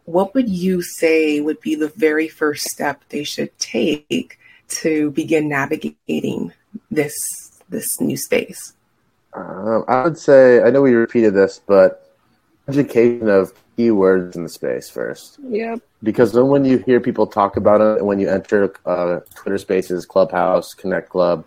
[0.05, 5.49] what would you say would be the very first step they should take to begin
[5.49, 6.53] navigating
[6.91, 7.17] this
[7.69, 8.75] this new space?
[9.33, 12.15] Um, I would say I know we repeated this, but
[12.69, 15.39] education of keywords in the space first.
[15.49, 15.81] Yep.
[16.05, 19.59] Because then when you hear people talk about it, and when you enter uh, Twitter
[19.59, 21.47] Spaces, Clubhouse, Connect Club,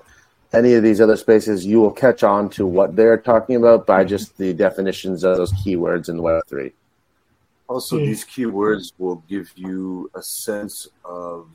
[0.54, 4.04] any of these other spaces, you will catch on to what they're talking about by
[4.04, 6.74] just the definitions of those keywords in Web3.
[7.68, 8.06] Also, mm.
[8.06, 11.48] these keywords will give you a sense of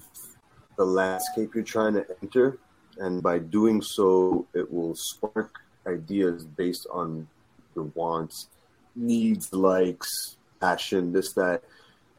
[0.76, 2.59] the landscape you're trying to enter.
[2.98, 7.26] And by doing so, it will spark ideas based on
[7.74, 8.48] your wants,
[8.94, 11.62] needs, likes, passion, this, that.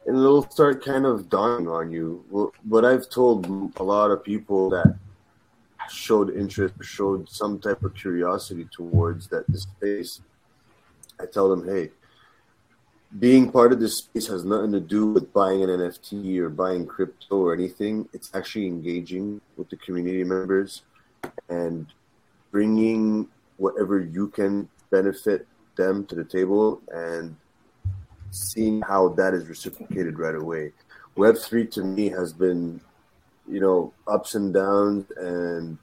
[0.06, 2.52] And it'll start kind of dawning on you.
[2.68, 4.98] What I've told a lot of people that
[5.90, 10.20] showed interest showed some type of curiosity towards that space,
[11.18, 11.90] I tell them, hey,
[13.18, 16.84] being part of this space has nothing to do with buying an NFT or buying
[16.84, 18.08] crypto or anything.
[18.12, 20.82] It's actually engaging with the community members
[21.48, 21.86] and
[22.50, 25.46] bringing whatever you can benefit
[25.76, 27.36] them to the table and
[28.34, 30.72] seeing how that is reciprocated right away.
[31.16, 32.80] Web3 to me has been,
[33.48, 35.78] you know, ups and downs and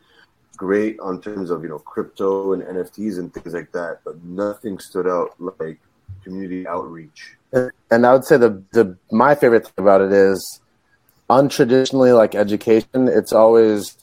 [0.57, 4.77] great on terms of, you know, crypto and NFTs and things like that, but nothing
[4.79, 5.79] stood out like
[6.23, 7.37] community outreach.
[7.89, 10.61] And I would say the the my favorite thing about it is
[11.29, 13.07] untraditionally like education.
[13.07, 13.97] It's always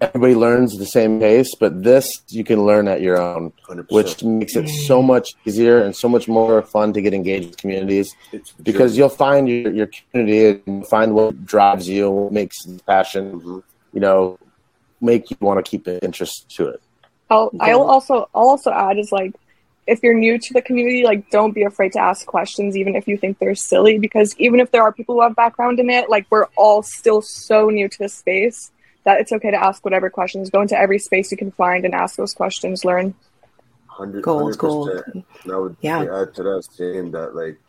[0.00, 3.90] everybody learns the same pace, but this you can learn at your own, 100%.
[3.90, 7.56] which makes it so much easier and so much more fun to get engaged with
[7.56, 12.56] communities it's because you'll find your, your community and find what drives you, what makes
[12.86, 13.58] passion, mm-hmm.
[13.92, 14.38] you know,
[15.00, 16.82] make you want to keep an interest to it.
[17.30, 19.34] I'll, I'll also I'll also add is like
[19.86, 23.08] if you're new to the community, like don't be afraid to ask questions, even if
[23.08, 26.08] you think they're silly, because even if there are people who have background in it,
[26.08, 28.71] like we're all still so new to the space
[29.04, 30.50] that it's okay to ask whatever questions.
[30.50, 32.84] Go into every space you can find and ask those questions.
[32.84, 33.14] Learn.
[33.86, 34.90] Hundred gold, gold.
[35.14, 36.00] And I would yeah.
[36.00, 37.60] add to that saying that like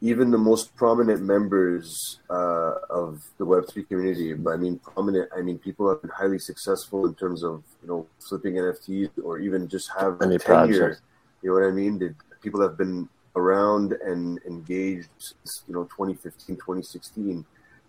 [0.00, 5.30] even the most prominent members uh, of the Web three community, but I mean prominent,
[5.34, 9.38] I mean people have been highly successful in terms of you know flipping NFTs or
[9.38, 10.78] even just have Any tenure.
[10.78, 11.00] Project
[11.44, 11.98] you know what I mean?
[11.98, 13.06] The people have been
[13.36, 17.44] around and engaged since, you know, 2015, 2016.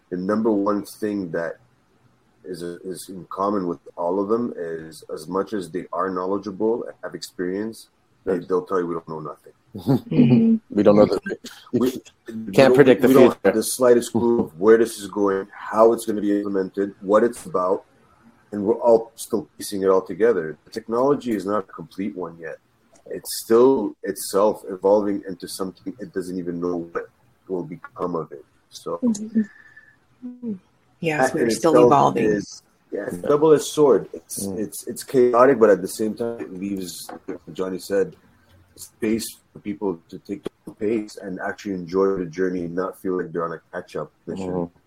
[0.10, 1.56] The number one thing that
[2.48, 6.84] is, is in common with all of them is as much as they are knowledgeable
[6.84, 7.89] and have experience,
[8.26, 9.54] they, they'll tell you we don't know nothing.
[9.76, 10.56] Mm-hmm.
[10.70, 11.38] we don't know the
[11.74, 11.91] we
[12.54, 13.28] can't we predict the we future.
[13.28, 16.38] Don't have the slightest clue of where this is going, how it's going to be
[16.38, 17.84] implemented, what it's about,
[18.54, 20.58] and we're all still piecing it all together.
[20.64, 22.58] The technology is not a complete one yet
[23.08, 27.10] it's still itself evolving into something it doesn't even know what
[27.48, 28.46] will become of it.
[28.70, 30.54] So, mm-hmm.
[31.00, 32.26] Yes, we're still evolving.
[32.26, 34.10] Is, yeah, it's double edged sword.
[34.14, 34.58] It's mm.
[34.60, 38.16] it's it's chaotic, but at the same time, it leaves, like Johnny said,
[38.76, 43.18] space for people to take the pace and actually enjoy the journey and not feel
[43.22, 44.50] like they're on a catch up mission.
[44.50, 44.80] Mm-hmm.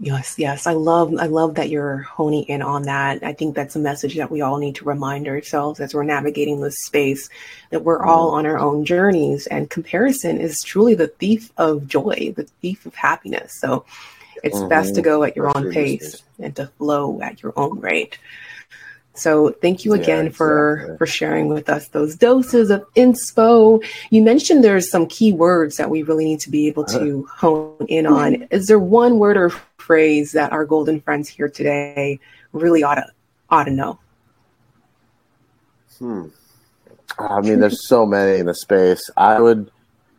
[0.00, 0.66] Yes, yes.
[0.66, 3.22] I love I love that you're honing in on that.
[3.22, 6.60] I think that's a message that we all need to remind ourselves as we're navigating
[6.60, 7.30] this space
[7.70, 8.38] that we're all mm-hmm.
[8.38, 12.94] on our own journeys and comparison is truly the thief of joy, the thief of
[12.96, 13.52] happiness.
[13.60, 13.84] So
[14.44, 14.68] it's mm-hmm.
[14.68, 18.18] best to go at your own pace and to flow at your own rate.
[19.14, 23.84] So thank you again yeah, for for sharing with us those doses of inspo.
[24.10, 27.86] You mentioned there's some key words that we really need to be able to hone
[27.88, 28.46] in on.
[28.50, 32.18] Is there one word or phrase that our golden friends here today
[32.52, 33.06] really ought to
[33.50, 33.98] ought to know?
[35.98, 36.26] Hmm.
[37.16, 39.08] I mean, there's so many in the space.
[39.16, 39.70] I would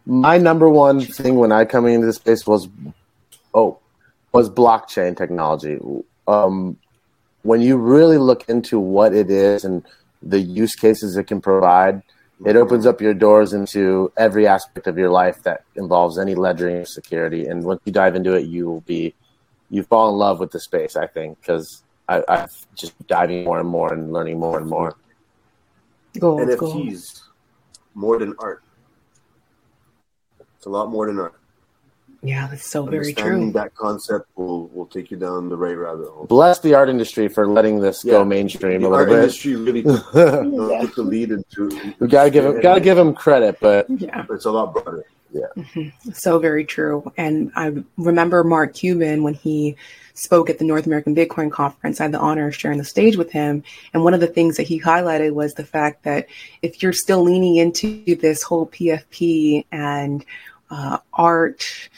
[0.05, 2.69] my number one thing when I come into the space was
[3.53, 3.79] oh
[4.35, 5.79] was blockchain technology.
[6.27, 6.77] Um,
[7.43, 9.85] when you really look into what it is and
[10.21, 12.01] the use cases it can provide,
[12.45, 16.77] it opens up your doors into every aspect of your life that involves any ledgering
[16.77, 17.45] or security.
[17.45, 19.15] And once you dive into it, you will be
[19.69, 20.97] you fall in love with the space.
[20.97, 24.97] I think because I, I'm just diving more and more and learning more and more.
[26.19, 27.03] Gold, NFTs gold.
[27.93, 28.63] more than art.
[30.57, 31.39] It's a lot more than art.
[32.21, 33.51] Yeah, that's so very true.
[33.51, 36.25] That concept will will take you down the right rabbit hole.
[36.25, 38.13] Bless the art industry for letting this yeah.
[38.13, 39.19] go mainstream the a little bit.
[39.19, 41.93] industry really took, took the lead into.
[41.99, 45.05] We gotta give him gotta give him credit, but yeah, it's a lot broader.
[45.31, 46.11] Yeah, mm-hmm.
[46.11, 47.11] so very true.
[47.17, 49.75] And I remember Mark Cuban when he
[50.13, 51.99] spoke at the North American Bitcoin Conference.
[51.99, 53.63] I had the honor of sharing the stage with him,
[53.93, 56.27] and one of the things that he highlighted was the fact that
[56.61, 60.25] if you're still leaning into this whole PFP and
[60.69, 61.89] uh, art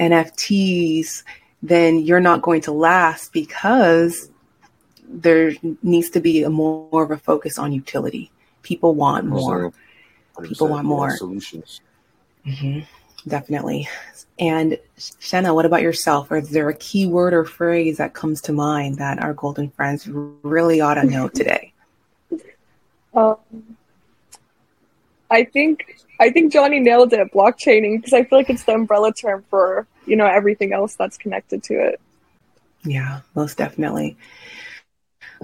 [0.00, 1.22] NFTs,
[1.62, 4.30] then you're not going to last because
[5.08, 8.30] there needs to be a more, more of a focus on utility.
[8.62, 9.72] People want more.
[10.42, 11.80] People want more solutions.
[12.46, 12.80] Mm-hmm.
[13.28, 13.88] Definitely.
[14.38, 14.78] And
[15.20, 16.30] Shanna, what about yourself?
[16.30, 19.70] Or is there a key word or phrase that comes to mind that our golden
[19.70, 21.72] friends really ought to know today?
[23.14, 23.36] Um,
[25.30, 27.32] I think I think Johnny nailed it.
[27.32, 31.16] Blockchaining, because I feel like it's the umbrella term for you know everything else that's
[31.16, 32.00] connected to it.
[32.84, 34.16] Yeah, most definitely.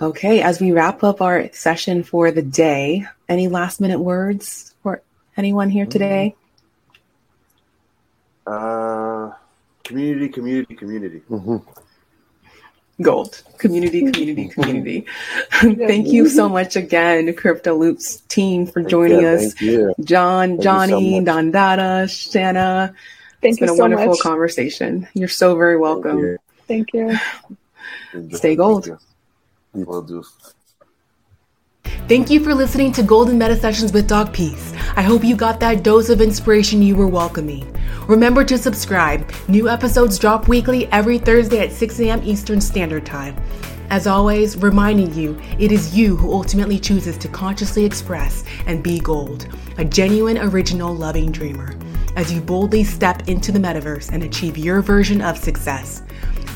[0.01, 5.03] Okay, as we wrap up our session for the day, any last minute words for
[5.37, 6.37] anyone here today?
[8.47, 9.33] Uh,
[9.85, 11.23] community, community, community.
[11.29, 11.57] Mm-hmm.
[13.03, 13.42] Gold.
[13.59, 15.07] Community, community, community.
[15.51, 19.40] thank you so much again, Crypto Loops team, for joining Yeah, us.
[19.55, 19.94] thank you.
[20.03, 21.28] John, you so Johnny, much.
[21.34, 22.94] Dandara, Shanna.
[23.40, 24.20] Thank it's been a so wonderful much.
[24.20, 25.09] conversation.
[25.14, 26.36] You're so very welcome.
[26.68, 27.18] Thank you.
[28.32, 28.86] Stay gold.
[28.86, 28.98] You.
[29.72, 30.24] Will do.
[32.11, 34.73] Thank you for listening to Golden Meta Sessions with Doc Peace.
[34.97, 37.73] I hope you got that dose of inspiration you were welcoming.
[38.09, 39.31] Remember to subscribe.
[39.47, 42.21] New episodes drop weekly every Thursday at 6 a.m.
[42.25, 43.37] Eastern Standard Time.
[43.91, 48.99] As always, reminding you, it is you who ultimately chooses to consciously express and be
[48.99, 49.47] gold,
[49.79, 51.77] a genuine, original, loving dreamer,
[52.17, 56.03] as you boldly step into the metaverse and achieve your version of success.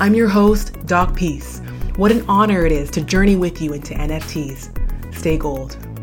[0.01, 1.61] I'm your host, Doc Peace.
[1.95, 4.84] What an honor it is to journey with you into NFTs.
[5.25, 5.94] Stay gold.